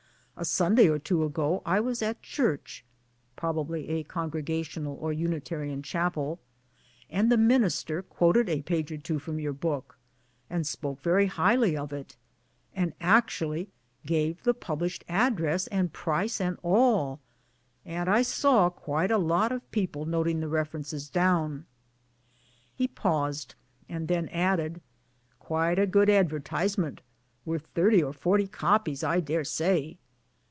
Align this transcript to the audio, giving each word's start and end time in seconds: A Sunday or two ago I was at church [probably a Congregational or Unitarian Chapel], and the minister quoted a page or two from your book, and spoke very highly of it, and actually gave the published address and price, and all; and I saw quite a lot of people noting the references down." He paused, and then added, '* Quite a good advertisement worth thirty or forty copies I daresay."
A 0.37 0.45
Sunday 0.45 0.87
or 0.87 0.97
two 0.97 1.23
ago 1.23 1.61
I 1.67 1.79
was 1.79 2.01
at 2.01 2.23
church 2.23 2.83
[probably 3.35 3.89
a 3.89 4.01
Congregational 4.03 4.95
or 4.99 5.13
Unitarian 5.13 5.83
Chapel], 5.83 6.39
and 7.11 7.31
the 7.31 7.37
minister 7.37 8.01
quoted 8.01 8.49
a 8.49 8.63
page 8.63 8.91
or 8.91 8.97
two 8.97 9.19
from 9.19 9.37
your 9.39 9.53
book, 9.53 9.99
and 10.49 10.65
spoke 10.65 10.99
very 11.03 11.27
highly 11.27 11.77
of 11.77 11.93
it, 11.93 12.17
and 12.73 12.93
actually 12.99 13.69
gave 14.03 14.41
the 14.41 14.55
published 14.55 15.05
address 15.07 15.67
and 15.67 15.93
price, 15.93 16.41
and 16.41 16.57
all; 16.63 17.19
and 17.85 18.09
I 18.09 18.23
saw 18.23 18.71
quite 18.71 19.11
a 19.11 19.19
lot 19.19 19.51
of 19.51 19.69
people 19.69 20.05
noting 20.05 20.39
the 20.39 20.47
references 20.47 21.07
down." 21.07 21.67
He 22.73 22.87
paused, 22.87 23.53
and 23.87 24.07
then 24.07 24.27
added, 24.29 24.81
'* 25.11 25.13
Quite 25.37 25.77
a 25.77 25.85
good 25.85 26.09
advertisement 26.09 27.01
worth 27.45 27.67
thirty 27.75 28.01
or 28.01 28.11
forty 28.11 28.47
copies 28.47 29.03
I 29.03 29.19
daresay." 29.19 29.97